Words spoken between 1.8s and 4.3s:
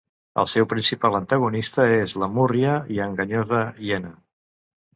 és la múrria i enganyosa hiena.